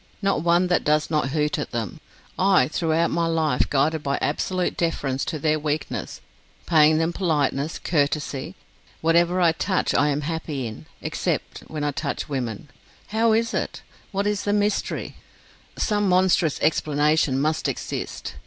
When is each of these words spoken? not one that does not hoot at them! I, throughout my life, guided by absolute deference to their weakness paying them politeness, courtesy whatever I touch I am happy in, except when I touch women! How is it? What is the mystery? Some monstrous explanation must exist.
not 0.19 0.41
one 0.41 0.65
that 0.65 0.83
does 0.83 1.11
not 1.11 1.29
hoot 1.29 1.59
at 1.59 1.69
them! 1.69 1.99
I, 2.39 2.67
throughout 2.69 3.11
my 3.11 3.27
life, 3.27 3.69
guided 3.69 4.01
by 4.01 4.17
absolute 4.19 4.75
deference 4.75 5.23
to 5.25 5.37
their 5.37 5.59
weakness 5.59 6.21
paying 6.65 6.97
them 6.97 7.13
politeness, 7.13 7.77
courtesy 7.77 8.55
whatever 9.01 9.39
I 9.39 9.51
touch 9.51 9.93
I 9.93 10.07
am 10.07 10.21
happy 10.21 10.65
in, 10.65 10.87
except 11.03 11.59
when 11.67 11.83
I 11.83 11.91
touch 11.91 12.27
women! 12.27 12.69
How 13.09 13.33
is 13.33 13.53
it? 13.53 13.83
What 14.11 14.25
is 14.25 14.41
the 14.41 14.53
mystery? 14.53 15.17
Some 15.77 16.09
monstrous 16.09 16.59
explanation 16.61 17.39
must 17.39 17.67
exist. 17.67 18.33